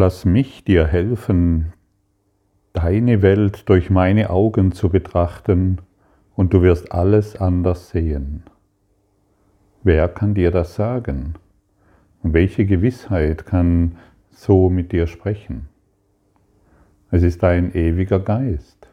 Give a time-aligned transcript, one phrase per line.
[0.00, 1.72] Lass mich dir helfen,
[2.72, 5.80] deine Welt durch meine Augen zu betrachten
[6.36, 8.44] und du wirst alles anders sehen.
[9.82, 11.34] Wer kann dir das sagen?
[12.22, 13.96] Welche Gewissheit kann
[14.30, 15.68] so mit dir sprechen?
[17.10, 18.88] Es ist ein ewiger Geist,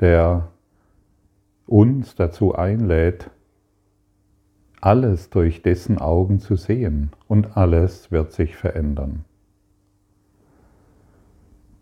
[0.00, 0.48] der
[1.64, 3.30] uns dazu einlädt,
[4.82, 9.24] alles durch dessen Augen zu sehen und alles wird sich verändern.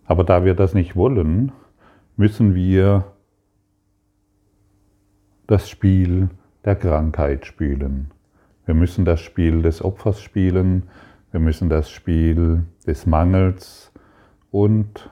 [0.09, 1.53] Aber da wir das nicht wollen,
[2.17, 3.05] müssen wir
[5.47, 6.31] das Spiel
[6.65, 8.11] der Krankheit spielen.
[8.65, 10.85] Wir müssen das Spiel des Opfers spielen,
[11.31, 13.93] wir müssen das Spiel des Mangels
[14.51, 15.11] und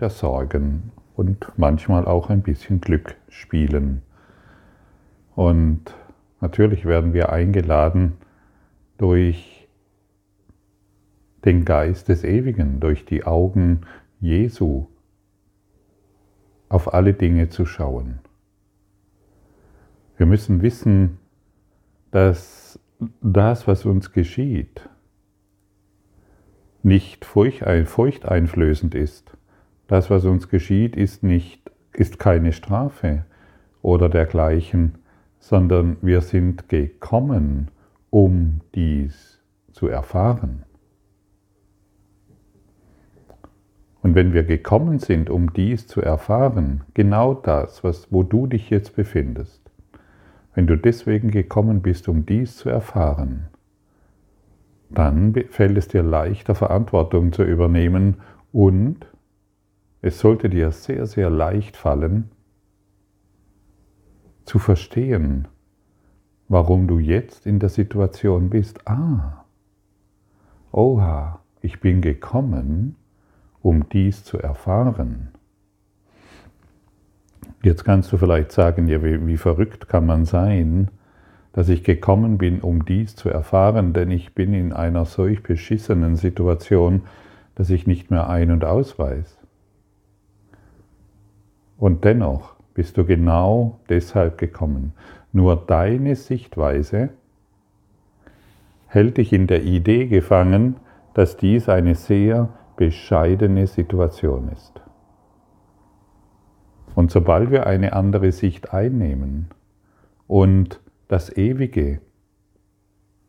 [0.00, 4.00] der Sorgen und manchmal auch ein bisschen Glück spielen.
[5.34, 5.94] Und
[6.40, 8.14] natürlich werden wir eingeladen
[8.96, 9.68] durch
[11.44, 13.82] den Geist des Ewigen, durch die Augen
[14.20, 14.86] Jesu
[16.68, 18.18] auf alle Dinge zu schauen.
[20.16, 21.18] Wir müssen wissen,
[22.10, 22.80] dass
[23.20, 24.88] das, was uns geschieht,
[26.82, 29.36] nicht furchteinflößend ist.
[29.86, 33.24] Das, was uns geschieht, ist, nicht, ist keine Strafe
[33.82, 34.98] oder dergleichen,
[35.38, 37.70] sondern wir sind gekommen,
[38.10, 39.40] um dies
[39.72, 40.64] zu erfahren.
[44.02, 48.70] Und wenn wir gekommen sind, um dies zu erfahren, genau das, was, wo du dich
[48.70, 49.70] jetzt befindest,
[50.54, 53.48] wenn du deswegen gekommen bist, um dies zu erfahren,
[54.90, 58.18] dann fällt es dir leichter, Verantwortung zu übernehmen
[58.52, 59.06] und
[60.00, 62.30] es sollte dir sehr, sehr leicht fallen,
[64.44, 65.48] zu verstehen,
[66.48, 68.88] warum du jetzt in der Situation bist.
[68.88, 69.44] Ah,
[70.72, 72.96] oha, ich bin gekommen,
[73.62, 75.28] um dies zu erfahren.
[77.62, 80.90] Jetzt kannst du vielleicht sagen, ja, wie, wie, verrückt kann man sein,
[81.52, 86.14] dass ich gekommen bin, um dies zu erfahren, denn ich bin in einer solch beschissenen
[86.14, 87.02] Situation,
[87.56, 89.36] dass ich nicht mehr ein- und ausweise.
[91.78, 94.92] Und dennoch bist du genau deshalb gekommen.
[95.32, 97.10] Nur deine Sichtweise
[98.86, 100.76] hält dich in der Idee gefangen,
[101.14, 104.80] dass dies eine sehr bescheidene Situation ist.
[106.94, 109.48] Und sobald wir eine andere Sicht einnehmen
[110.28, 112.00] und das Ewige,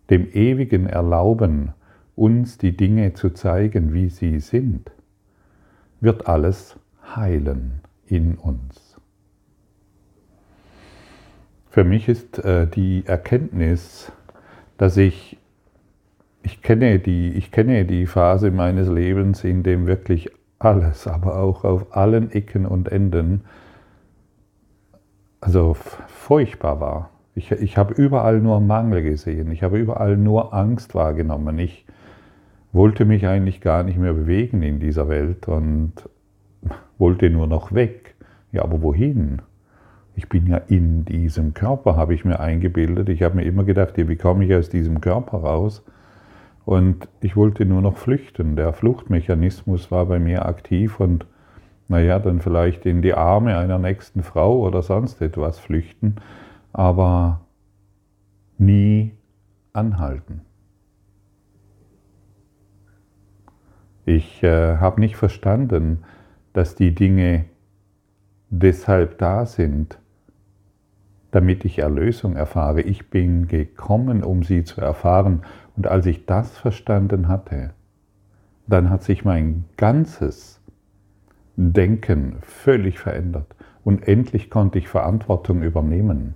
[0.10, 1.74] dem Ewigen erlauben,
[2.16, 4.92] uns die Dinge zu zeigen, wie sie sind,
[6.00, 6.80] wird alles
[7.16, 9.00] heilen in uns.
[11.70, 14.12] Für mich ist äh, die Erkenntnis,
[14.78, 15.38] dass ich
[16.44, 21.64] ich kenne, die, ich kenne die Phase meines Lebens, in dem wirklich alles, aber auch
[21.64, 23.42] auf allen Ecken und Enden,
[25.42, 25.76] also
[26.08, 27.10] furchtbar war.
[27.36, 31.58] Ich, ich habe überall nur Mangel gesehen, ich habe überall nur Angst wahrgenommen.
[31.60, 31.86] Ich
[32.74, 35.94] wollte mich eigentlich gar nicht mehr bewegen in dieser Welt und
[36.98, 38.16] wollte nur noch weg.
[38.52, 39.42] Ja, aber wohin?
[40.16, 43.08] Ich bin ja in diesem Körper, habe ich mir eingebildet.
[43.08, 45.84] Ich habe mir immer gedacht, wie komme ich aus diesem Körper raus?
[46.70, 48.56] Und ich wollte nur noch flüchten.
[48.56, 51.26] Der Fluchtmechanismus war bei mir aktiv und
[51.88, 56.18] naja, dann vielleicht in die Arme einer nächsten Frau oder sonst etwas flüchten,
[56.72, 57.42] aber
[58.60, 59.14] nie
[59.74, 60.42] anhalten.
[64.06, 66.04] Ich äh, habe nicht verstanden,
[66.54, 67.46] dass die Dinge
[68.52, 69.98] deshalb da sind,
[71.32, 72.82] damit ich Erlösung erfahre.
[72.82, 75.44] Ich bin gekommen, um sie zu erfahren
[75.76, 77.72] und als ich das verstanden hatte,
[78.68, 80.62] dann hat sich mein ganzes
[81.56, 83.56] Denken völlig verändert.
[83.84, 86.36] Und endlich konnte ich Verantwortung übernehmen.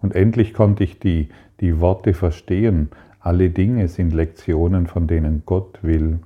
[0.00, 1.28] Und endlich konnte ich die,
[1.60, 2.90] die Worte verstehen.
[3.20, 6.20] Alle Dinge sind Lektionen, von denen Gott will,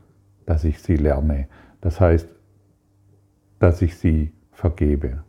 [0.47, 1.49] dass ich sie lerne.
[1.81, 2.29] Das heißt,
[3.59, 5.23] dass ich sie vergebe.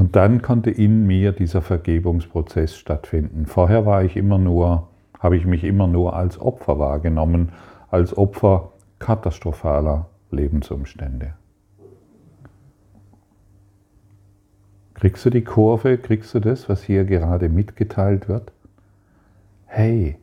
[0.00, 3.44] Und dann konnte in mir dieser Vergebungsprozess stattfinden.
[3.44, 4.88] Vorher war ich immer nur
[5.18, 7.50] habe ich mich immer nur als Opfer wahrgenommen,
[7.90, 11.34] als Opfer katastrophaler Lebensumstände.
[14.94, 18.54] Kriegst du die Kurve, kriegst du das, was hier gerade mitgeteilt wird?
[19.66, 20.16] Hey,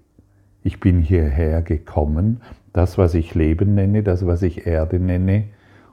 [0.64, 2.42] ich bin hierher gekommen,
[2.74, 5.44] das, was ich Leben nenne, das, was ich Erde nenne,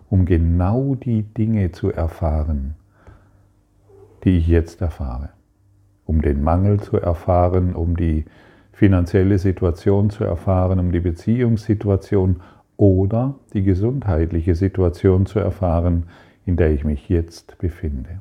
[0.09, 2.77] um genau die Dinge zu erfahren,
[4.25, 5.31] die ich jetzt erfahre.
[6.05, 8.25] Um den Mangel zu erfahren, um die
[8.73, 12.43] finanzielle Situation zu erfahren, um die Beziehungssituation
[12.77, 16.05] oder die gesundheitliche Situation zu erfahren,
[16.45, 18.21] in der ich mich jetzt befinde.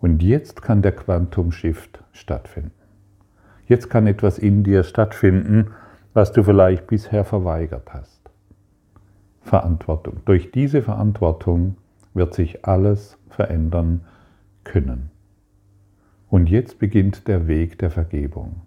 [0.00, 2.72] Und jetzt kann der Quantum Shift stattfinden.
[3.66, 5.72] Jetzt kann etwas in dir stattfinden,
[6.14, 8.30] was du vielleicht bisher verweigert hast.
[9.42, 10.20] Verantwortung.
[10.24, 11.76] Durch diese Verantwortung
[12.14, 14.02] wird sich alles verändern
[14.64, 15.10] können.
[16.28, 18.62] Und jetzt beginnt der Weg der Vergebung.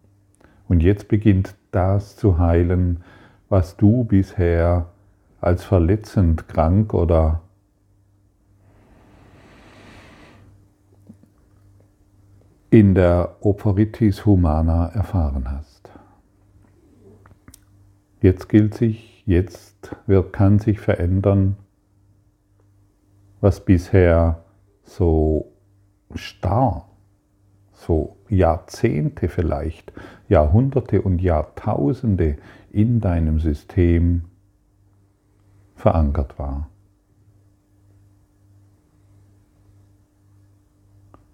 [0.67, 3.03] Und jetzt beginnt das zu heilen,
[3.49, 4.89] was du bisher
[5.39, 7.41] als verletzend, krank oder
[12.69, 15.91] in der Operitis Humana erfahren hast.
[18.19, 21.55] Jetzt gilt sich, jetzt wird, kann sich verändern,
[23.41, 24.43] was bisher
[24.81, 25.52] so
[26.15, 26.87] starr,
[27.73, 29.91] so Jahrzehnte vielleicht,
[30.29, 32.37] Jahrhunderte und Jahrtausende
[32.71, 34.23] in deinem System
[35.75, 36.69] verankert war.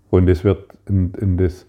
[0.10, 1.68] Und es wird, und, es,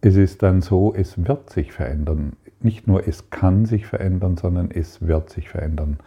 [0.00, 2.32] es ist dann so, es wird sich verändern.
[2.60, 5.98] Nicht nur es kann sich verändern, sondern es wird sich verändern.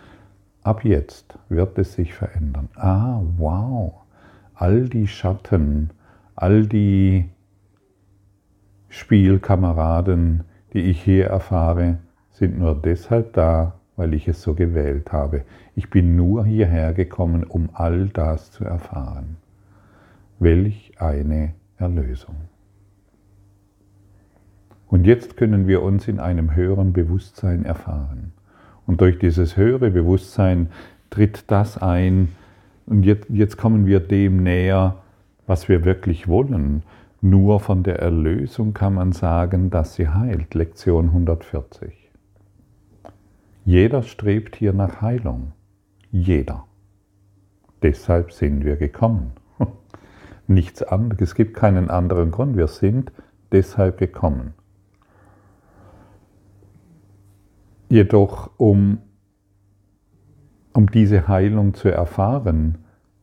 [0.64, 2.68] Ab jetzt wird es sich verändern.
[2.76, 4.01] Ah, wow.
[4.62, 5.90] All die Schatten,
[6.36, 7.26] all die
[8.90, 10.44] Spielkameraden,
[10.74, 11.98] die ich hier erfahre,
[12.30, 15.46] sind nur deshalb da, weil ich es so gewählt habe.
[15.76, 19.38] Ich bin nur hierher gekommen, um all das zu erfahren.
[20.38, 22.36] Welch eine Erlösung.
[24.90, 28.32] Und jetzt können wir uns in einem höheren Bewusstsein erfahren.
[28.86, 30.70] Und durch dieses höhere Bewusstsein
[31.10, 32.30] tritt das ein,
[32.92, 34.98] und jetzt, jetzt kommen wir dem näher,
[35.48, 36.84] was wir wirklich wollen.
[37.22, 40.56] Nur von der Erlösung kann man sagen, dass sie heilt.
[40.56, 42.12] Lektion 140.
[43.64, 45.54] Jeder strebt hier nach Heilung.
[46.12, 46.66] Jeder.
[47.82, 49.32] Deshalb sind wir gekommen
[50.48, 51.30] nichts anderes.
[51.30, 52.58] Es gibt keinen anderen Grund.
[52.58, 53.14] Wir sind
[53.54, 54.54] deshalb gekommen.
[57.88, 58.98] Jedoch, um,
[60.74, 62.81] um diese Heilung zu erfahren,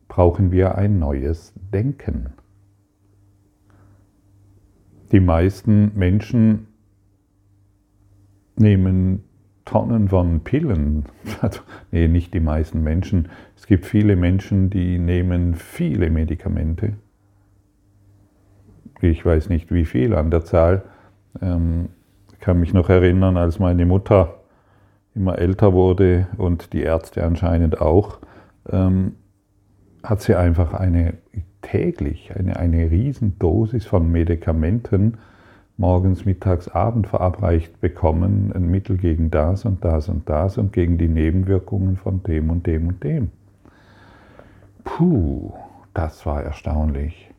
[0.09, 2.33] brauchen wir ein neues Denken.
[5.13, 6.67] Die meisten Menschen
[8.57, 9.23] nehmen
[9.63, 11.05] Tonnen von Pillen.
[11.41, 11.61] Also,
[11.91, 13.29] nee, nicht die meisten Menschen.
[13.55, 16.95] Es gibt viele Menschen, die nehmen viele Medikamente
[19.01, 20.83] ich weiß nicht wie viel an der Zahl.
[21.41, 21.89] Ähm,
[22.33, 24.35] ich kann mich noch erinnern, als meine Mutter
[25.15, 28.19] immer älter wurde und die Ärzte anscheinend auch,
[28.69, 29.15] ähm,
[30.03, 31.13] hat sie einfach eine
[31.61, 35.17] täglich eine, eine Riesendosis von Medikamenten
[35.79, 40.97] morgens, mittags, abend verabreicht bekommen, ein Mittel gegen das und das und das und gegen
[40.97, 43.31] die Nebenwirkungen von dem und dem und dem.
[44.83, 45.53] Puh,
[45.93, 47.31] das war erstaunlich.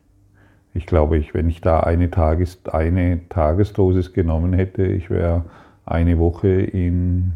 [0.73, 5.45] Ich glaube, ich, wenn ich da eine, Tages, eine Tagesdosis genommen hätte, ich wäre
[5.85, 7.33] eine Woche in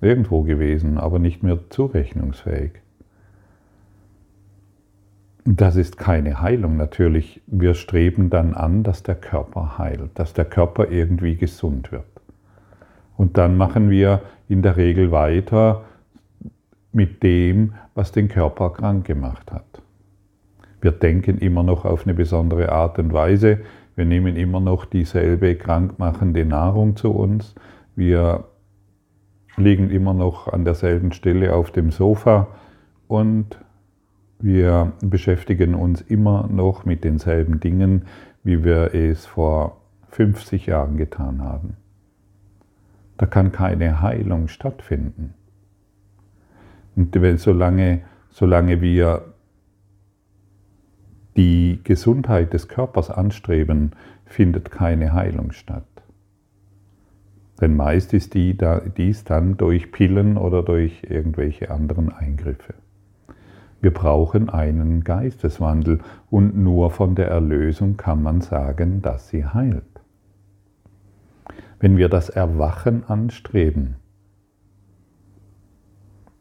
[0.00, 2.72] irgendwo gewesen, aber nicht mehr zurechnungsfähig.
[5.52, 7.42] Das ist keine Heilung natürlich.
[7.48, 12.04] Wir streben dann an, dass der Körper heilt, dass der Körper irgendwie gesund wird.
[13.16, 15.82] Und dann machen wir in der Regel weiter
[16.92, 19.82] mit dem, was den Körper krank gemacht hat.
[20.80, 23.58] Wir denken immer noch auf eine besondere Art und Weise.
[23.96, 27.56] Wir nehmen immer noch dieselbe krankmachende Nahrung zu uns.
[27.96, 28.44] Wir
[29.56, 32.46] liegen immer noch an derselben Stelle auf dem Sofa
[33.08, 33.58] und
[34.42, 38.06] wir beschäftigen uns immer noch mit denselben Dingen,
[38.42, 41.76] wie wir es vor 50 Jahren getan haben.
[43.16, 45.34] Da kann keine Heilung stattfinden.
[46.96, 49.34] Und wenn, solange, solange wir
[51.36, 53.92] die Gesundheit des Körpers anstreben,
[54.24, 55.84] findet keine Heilung statt.
[57.60, 58.56] Denn meist ist die,
[58.96, 62.74] dies dann durch Pillen oder durch irgendwelche anderen Eingriffe.
[63.80, 69.84] Wir brauchen einen Geisteswandel und nur von der Erlösung kann man sagen, dass sie heilt.
[71.78, 73.96] Wenn wir das Erwachen anstreben,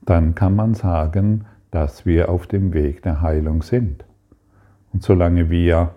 [0.02, 4.04] dann kann man sagen, dass wir auf dem Weg der Heilung sind.
[4.92, 5.94] Und solange wir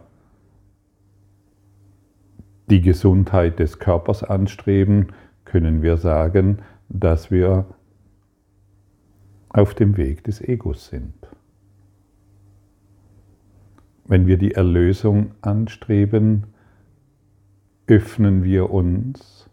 [2.71, 5.09] die Gesundheit des Körpers anstreben,
[5.45, 6.59] können wir sagen,
[6.89, 7.67] dass wir
[9.49, 11.15] auf dem Weg des Egos sind.
[14.05, 16.45] Wenn wir die Erlösung anstreben,
[17.87, 19.49] öffnen wir uns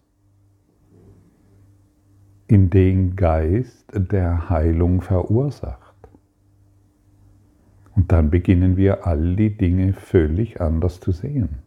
[2.47, 5.95] in den Geist der Heilung verursacht.
[7.95, 11.59] Und dann beginnen wir all die Dinge völlig anders zu sehen.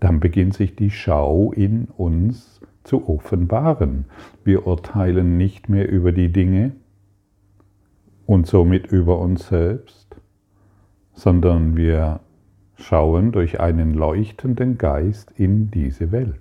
[0.00, 4.06] Dann beginnt sich die Schau in uns zu offenbaren.
[4.44, 6.72] Wir urteilen nicht mehr über die Dinge
[8.26, 10.01] und somit über uns selbst,
[11.14, 12.20] sondern wir
[12.76, 16.40] schauen durch einen leuchtenden Geist in diese Welt.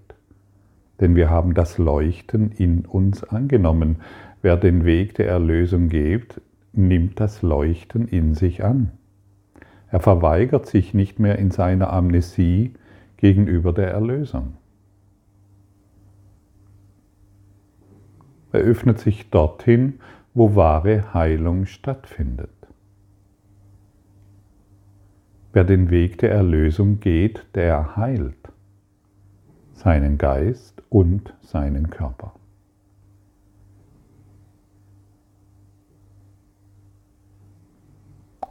[0.99, 3.97] Denn wir haben das Leuchten in uns angenommen.
[4.41, 6.41] Wer den Weg der Erlösung geht,
[6.73, 8.91] nimmt das Leuchten in sich an.
[9.89, 12.73] Er verweigert sich nicht mehr in seiner Amnesie
[13.17, 14.53] gegenüber der Erlösung.
[18.53, 19.99] Er öffnet sich dorthin,
[20.33, 22.49] wo wahre Heilung stattfindet.
[25.53, 28.35] Wer den Weg der Erlösung geht, der heilt
[29.73, 32.33] seinen Geist und seinen Körper.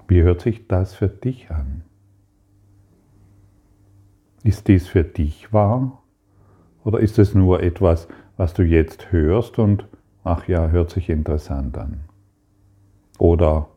[0.08, 1.82] Wie hört sich das für dich an?
[4.42, 6.02] Ist dies für dich wahr?
[6.82, 9.86] Oder ist es nur etwas, was du jetzt hörst und,
[10.24, 12.00] ach ja, hört sich interessant an?
[13.18, 13.68] Oder,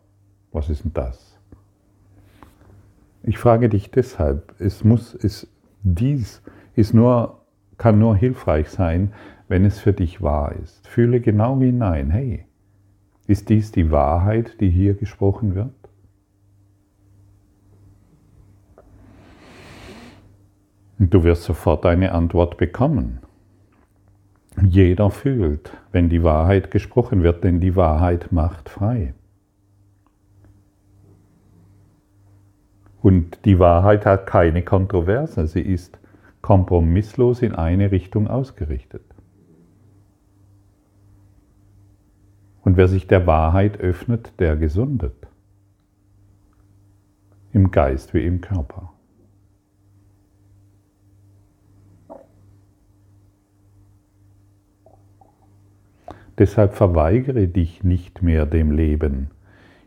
[0.52, 1.33] was ist denn das?
[3.24, 5.48] Ich frage dich deshalb, es muss, es,
[5.82, 6.42] dies
[6.76, 7.46] ist nur,
[7.78, 9.14] kann nur hilfreich sein,
[9.48, 10.86] wenn es für dich wahr ist.
[10.88, 12.46] Fühle genau hinein, hey,
[13.26, 15.72] ist dies die Wahrheit, die hier gesprochen wird?
[21.00, 23.20] Du wirst sofort eine Antwort bekommen.
[24.62, 29.14] Jeder fühlt, wenn die Wahrheit gesprochen wird, denn die Wahrheit macht frei.
[33.04, 36.00] Und die Wahrheit hat keine Kontroverse, sie ist
[36.42, 39.04] kompromisslos in eine Richtung ausgerichtet.
[42.62, 45.28] Und wer sich der Wahrheit öffnet, der gesundet.
[47.52, 48.94] Im Geist wie im Körper.
[56.38, 59.30] Deshalb verweigere dich nicht mehr dem Leben.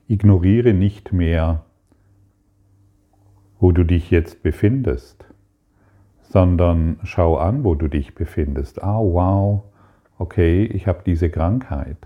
[0.07, 1.66] Ignoriere nicht mehr,
[3.59, 5.25] wo du dich jetzt befindest,
[6.23, 8.83] sondern schau an, wo du dich befindest.
[8.83, 9.63] Ah, wow,
[10.19, 11.97] okay, ich habe diese Krankheit.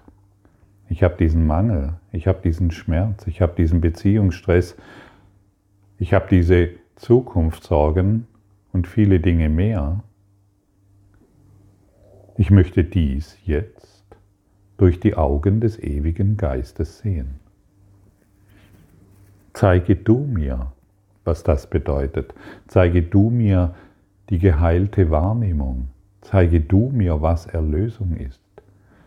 [0.89, 4.77] Ich habe diesen Mangel, ich habe diesen Schmerz, ich habe diesen Beziehungsstress,
[5.99, 8.27] ich habe diese Zukunftssorgen
[8.73, 10.03] und viele Dinge mehr.
[12.37, 14.05] Ich möchte dies jetzt
[14.79, 17.39] durch die Augen des ewigen Geistes sehen.
[19.53, 20.73] Zeige du mir,
[21.31, 22.35] was das bedeutet.
[22.67, 23.75] Zeige du mir
[24.31, 25.89] die geheilte Wahrnehmung.
[26.23, 28.43] Zeige du mir, was Erlösung ist.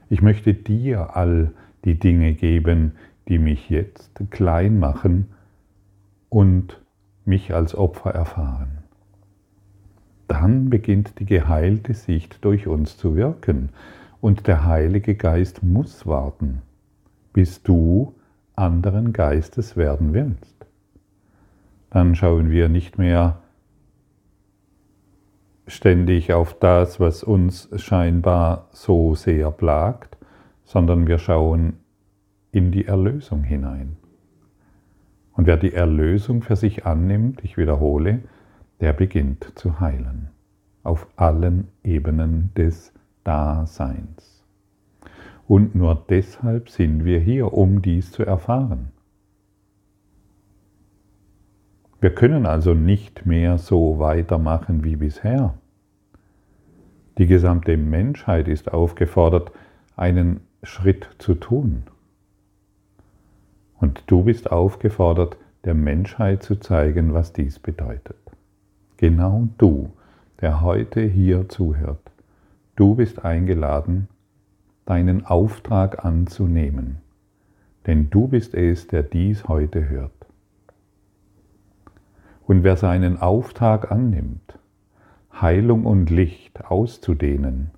[0.09, 1.51] Ich möchte dir all
[1.83, 2.93] die Dinge geben,
[3.27, 5.27] die mich jetzt klein machen
[6.29, 6.79] und
[7.25, 8.77] mich als Opfer erfahren.
[10.29, 13.69] Dann beginnt die geheilte Sicht durch uns zu wirken
[14.21, 16.61] und der Heilige Geist muss warten,
[17.33, 18.15] bis du
[18.55, 20.52] anderen Geistes werden willst.
[21.93, 23.37] Dann schauen wir nicht mehr
[25.67, 30.17] ständig auf das, was uns scheinbar so sehr plagt,
[30.65, 31.73] sondern wir schauen
[32.51, 33.95] in die Erlösung hinein.
[35.33, 38.21] Und wer die Erlösung für sich annimmt, ich wiederhole,
[38.81, 40.29] der beginnt zu heilen.
[40.81, 42.91] Auf allen Ebenen des
[43.23, 44.43] Daseins.
[45.47, 48.91] Und nur deshalb sind wir hier, um dies zu erfahren.
[52.03, 55.53] Wir können also nicht mehr so weitermachen wie bisher.
[57.17, 59.53] Die gesamte Menschheit ist aufgefordert,
[59.95, 61.83] einen Schritt zu tun.
[63.79, 68.17] Und du bist aufgefordert, der Menschheit zu zeigen, was dies bedeutet.
[68.97, 69.93] Genau du,
[70.41, 72.11] der heute hier zuhört.
[72.75, 74.09] Du bist eingeladen,
[74.85, 76.97] deinen Auftrag anzunehmen,
[77.87, 80.11] denn du bist es, der dies heute hört.
[82.45, 84.59] Und wer seinen Auftrag annimmt,
[85.31, 87.71] Heilung und Licht auszudehnen,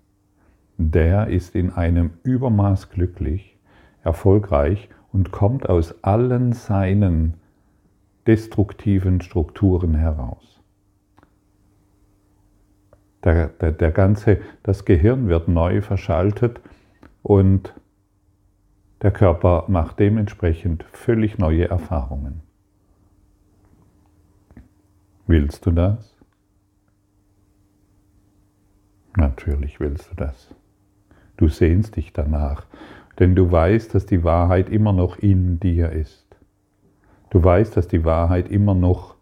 [0.77, 3.57] der ist in einem Übermaß glücklich,
[4.03, 7.35] erfolgreich und kommt aus allen seinen
[8.27, 10.59] destruktiven Strukturen heraus.
[13.23, 16.59] Der, der, der ganze, das Gehirn wird neu verschaltet
[17.23, 17.73] und
[19.01, 22.41] der Körper macht dementsprechend völlig neue Erfahrungen.
[25.27, 26.15] Willst du das?
[29.17, 30.53] Natürlich willst du das.
[31.37, 32.65] Du sehnst dich danach,
[33.17, 36.25] denn du weißt, dass die Wahrheit immer noch in dir ist.
[37.31, 39.15] Du weißt, dass die Wahrheit immer noch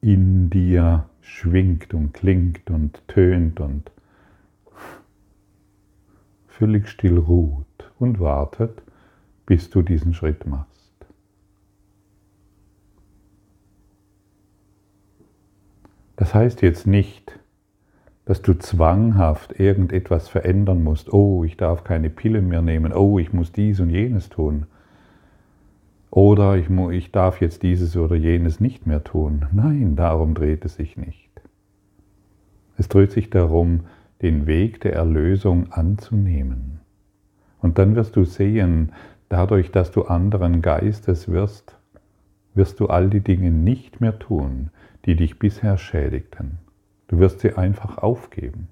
[0.00, 3.90] in dir schwingt und klingt und tönt und
[6.46, 8.82] völlig still ruht und wartet,
[9.46, 10.71] bis du diesen Schritt machst.
[16.16, 17.38] Das heißt jetzt nicht,
[18.24, 21.12] dass du zwanghaft irgendetwas verändern musst.
[21.12, 22.92] Oh, ich darf keine Pille mehr nehmen.
[22.92, 24.66] Oh, ich muss dies und jenes tun.
[26.10, 29.46] Oder ich, ich darf jetzt dieses oder jenes nicht mehr tun.
[29.52, 31.30] Nein, darum dreht es sich nicht.
[32.76, 33.80] Es dreht sich darum,
[34.20, 36.80] den Weg der Erlösung anzunehmen.
[37.60, 38.92] Und dann wirst du sehen,
[39.28, 41.76] dadurch, dass du anderen Geistes wirst,
[42.54, 44.70] wirst du all die Dinge nicht mehr tun,
[45.04, 46.58] die dich bisher schädigten.
[47.08, 48.68] Du wirst sie einfach aufgeben.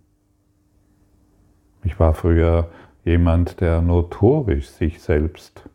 [1.82, 2.68] Ich war früher
[3.04, 5.68] jemand, der notorisch sich selbst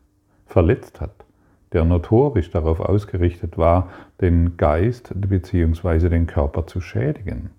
[0.46, 1.24] verletzt hat,
[1.72, 6.08] der notorisch darauf ausgerichtet war, den Geist bzw.
[6.08, 7.50] den Körper zu schädigen.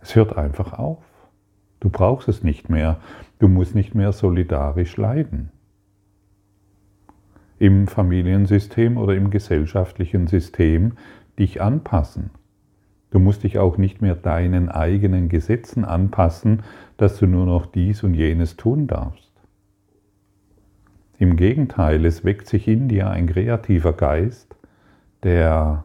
[0.00, 1.02] Es hört einfach auf.
[1.80, 3.00] Du brauchst es nicht mehr.
[3.38, 5.50] Du musst nicht mehr solidarisch leiden.
[7.58, 10.92] Im Familiensystem oder im gesellschaftlichen System
[11.38, 12.30] dich anpassen.
[13.10, 16.62] Du musst dich auch nicht mehr deinen eigenen Gesetzen anpassen,
[16.96, 19.32] dass du nur noch dies und jenes tun darfst.
[21.18, 24.56] Im Gegenteil, es weckt sich in dir ein kreativer Geist,
[25.22, 25.84] der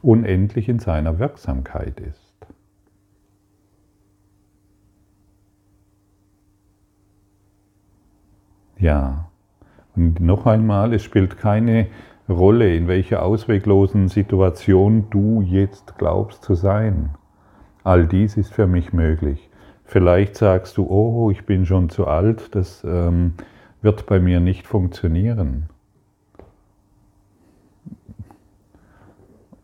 [0.00, 2.20] unendlich in seiner Wirksamkeit ist.
[8.78, 9.30] Ja,
[9.96, 11.86] und noch einmal, es spielt keine
[12.28, 17.10] Rolle, in welcher ausweglosen Situation du jetzt glaubst zu sein.
[17.82, 19.50] All dies ist für mich möglich.
[19.84, 23.34] Vielleicht sagst du, oh, ich bin schon zu alt, das ähm,
[23.82, 25.68] wird bei mir nicht funktionieren.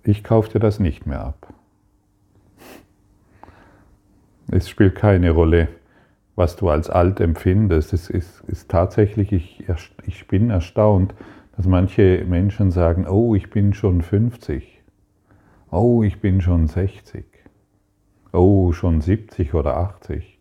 [0.03, 1.55] Ich kaufe dir das nicht mehr ab.
[4.51, 5.69] Es spielt keine Rolle,
[6.41, 7.93] was du als alt empfindest.
[7.93, 9.63] Es ist, ist tatsächlich, ich,
[10.07, 11.15] ich bin erstaunt,
[11.55, 14.83] dass manche Menschen sagen, oh, ich bin schon 50,
[15.71, 17.27] oh, ich bin schon 60,
[18.33, 20.41] oh, schon 70 oder 80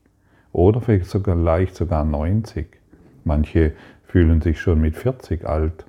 [0.53, 2.79] oder vielleicht sogar leicht sogar 90.
[3.25, 5.85] Manche fühlen sich schon mit 40 alt.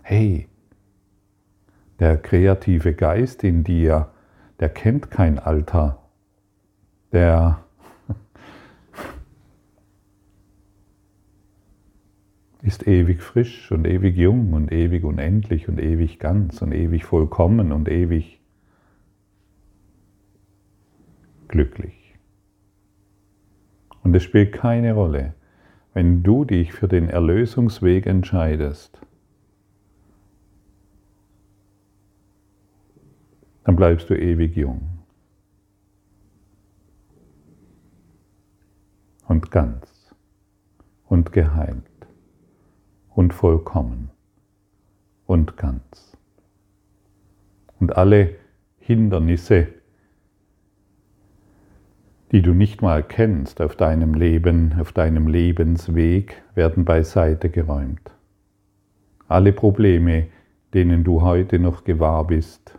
[0.00, 0.48] Hey,
[2.00, 4.08] der kreative Geist in dir,
[4.60, 5.98] der kennt kein Alter.
[7.12, 7.65] Der
[12.62, 17.72] ist ewig frisch und ewig jung und ewig unendlich und ewig ganz und ewig vollkommen
[17.72, 18.40] und ewig
[21.48, 22.14] glücklich.
[24.02, 25.34] Und es spielt keine Rolle,
[25.92, 29.00] wenn du dich für den Erlösungsweg entscheidest,
[33.64, 35.04] dann bleibst du ewig jung
[39.26, 40.14] und ganz
[41.06, 41.95] und geheilt
[43.16, 44.10] und vollkommen
[45.26, 46.16] und ganz.
[47.80, 48.36] Und alle
[48.78, 49.68] Hindernisse,
[52.30, 58.10] die du nicht mal kennst auf deinem Leben, auf deinem Lebensweg, werden beiseite geräumt.
[59.28, 60.26] Alle Probleme,
[60.74, 62.78] denen du heute noch gewahr bist,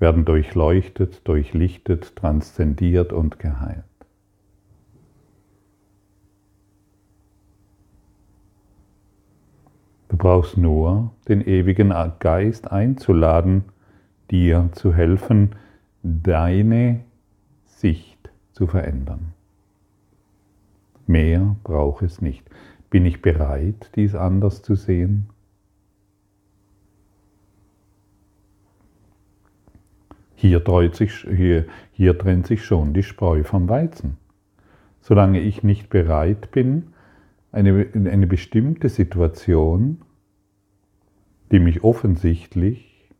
[0.00, 3.84] werden durchleuchtet, durchlichtet, transzendiert und geheilt.
[10.16, 13.64] Du brauchst nur den ewigen Geist einzuladen,
[14.30, 15.50] dir zu helfen,
[16.02, 17.00] deine
[17.66, 19.34] Sicht zu verändern.
[21.06, 22.48] Mehr braucht es nicht.
[22.88, 25.28] Bin ich bereit, dies anders zu sehen?
[30.34, 30.62] Hier,
[30.94, 34.16] sich, hier, hier trennt sich schon die Spreu vom Weizen.
[35.02, 36.94] Solange ich nicht bereit bin,
[37.56, 40.02] eine, eine bestimmte Situation,
[41.50, 43.10] die mich offensichtlich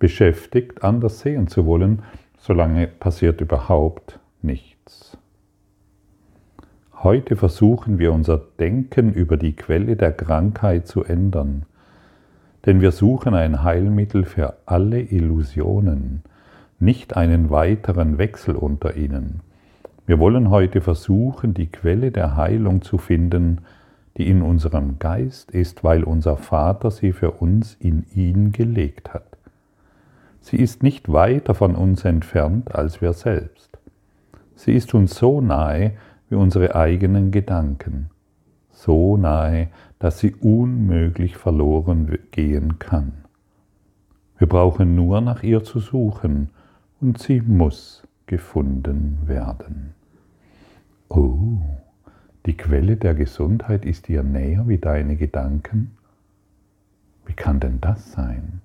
[0.00, 2.02] beschäftigt, anders sehen zu wollen,
[2.38, 5.16] solange passiert überhaupt nichts.
[6.94, 11.64] Heute versuchen wir unser Denken über die Quelle der Krankheit zu ändern,
[12.66, 16.22] denn wir suchen ein Heilmittel für alle Illusionen,
[16.80, 19.42] nicht einen weiteren Wechsel unter ihnen.
[20.10, 23.60] Wir wollen heute versuchen, die Quelle der Heilung zu finden,
[24.16, 29.38] die in unserem Geist ist, weil unser Vater sie für uns in ihn gelegt hat.
[30.40, 33.78] Sie ist nicht weiter von uns entfernt als wir selbst.
[34.56, 35.92] Sie ist uns so nahe
[36.28, 38.10] wie unsere eigenen Gedanken,
[38.72, 39.68] so nahe,
[40.00, 43.12] dass sie unmöglich verloren gehen kann.
[44.38, 46.50] Wir brauchen nur nach ihr zu suchen
[47.00, 49.94] und sie muss gefunden werden.
[51.12, 51.58] Oh,
[52.46, 55.96] die Quelle der Gesundheit ist dir näher wie deine Gedanken?
[57.26, 58.60] Wie kann denn das sein?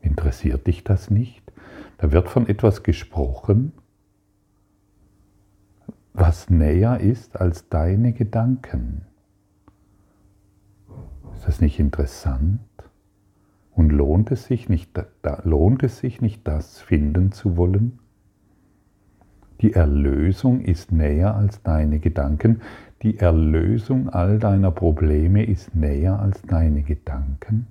[0.00, 1.52] Interessiert dich das nicht?
[1.98, 3.72] Da wird von etwas gesprochen,
[6.12, 9.02] was näher ist als deine Gedanken.
[11.34, 12.60] Ist das nicht interessant?
[13.70, 14.90] Und lohnt es sich nicht,
[15.44, 18.00] lohnt es sich nicht das finden zu wollen?
[19.60, 22.60] Die Erlösung ist näher als deine Gedanken.
[23.02, 27.66] Die Erlösung all deiner Probleme ist näher als deine Gedanken.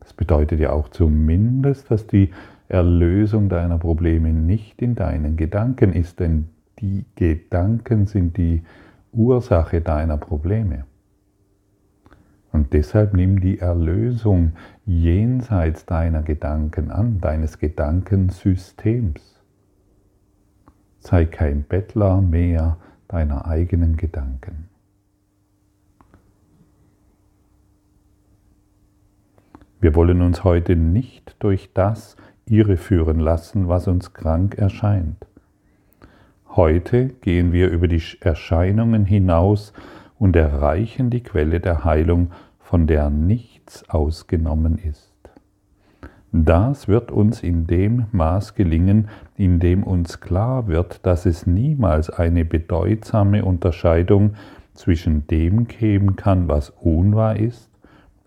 [0.00, 2.30] Das bedeutet ja auch zumindest, dass die
[2.68, 8.62] Erlösung deiner Probleme nicht in deinen Gedanken ist, denn die Gedanken sind die
[9.12, 10.84] Ursache deiner Probleme.
[12.52, 14.52] Und deshalb nimm die Erlösung
[14.86, 19.33] jenseits deiner Gedanken an, deines Gedankensystems.
[21.06, 24.70] Sei kein Bettler mehr deiner eigenen Gedanken.
[29.80, 35.26] Wir wollen uns heute nicht durch das irreführen lassen, was uns krank erscheint.
[36.48, 39.74] Heute gehen wir über die Erscheinungen hinaus
[40.18, 45.13] und erreichen die Quelle der Heilung, von der nichts ausgenommen ist.
[46.36, 52.10] Das wird uns in dem Maß gelingen, in dem uns klar wird, dass es niemals
[52.10, 54.34] eine bedeutsame Unterscheidung
[54.72, 57.70] zwischen dem geben kann, was unwahr ist,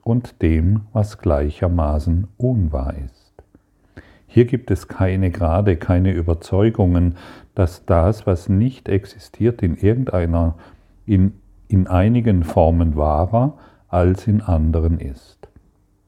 [0.04, 3.34] und dem, was gleichermaßen unwahr ist.
[4.26, 7.16] Hier gibt es keine Grade, keine Überzeugungen,
[7.56, 10.56] dass das, was nicht existiert, in irgendeiner,
[11.06, 11.34] in,
[11.68, 13.58] in einigen Formen wahrer
[13.90, 15.50] als in anderen ist.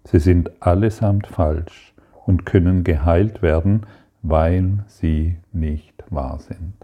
[0.05, 1.88] Sie sind allesamt falsch
[2.29, 3.87] und können geheilt werden,
[4.21, 6.75] weil sie nicht wahr sind.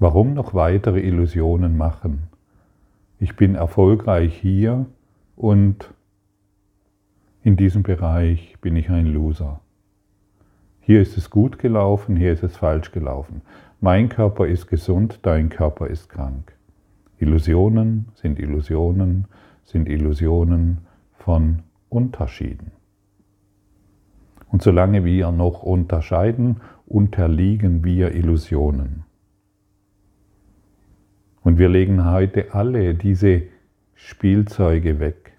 [0.00, 2.24] Warum noch weitere Illusionen machen?
[3.20, 4.86] Ich bin erfolgreich hier,
[5.36, 5.94] und
[7.44, 9.60] in diesem Bereich bin ich ein Loser.
[10.80, 13.42] Hier ist es gut gelaufen, hier ist es falsch gelaufen.
[13.80, 16.56] Mein Körper ist gesund, dein Körper ist krank.
[17.20, 19.28] Illusionen sind Illusionen,
[19.62, 20.78] sind Illusionen
[21.12, 22.79] von Unterschieden.
[24.50, 29.04] Und solange wir noch unterscheiden, unterliegen wir Illusionen.
[31.42, 33.42] Und wir legen heute alle diese
[33.94, 35.36] Spielzeuge weg.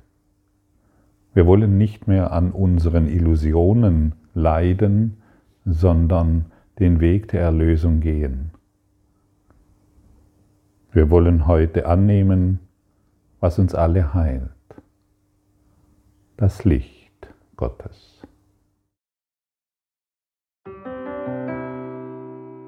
[1.34, 5.18] Wir wollen nicht mehr an unseren Illusionen leiden,
[5.66, 6.46] sondern
[6.80, 8.52] den Weg der Erlösung gehen.
[10.92, 12.60] Wir wollen heute annehmen,
[13.40, 14.50] was uns alle heilt.
[16.38, 18.21] Das Licht Gottes.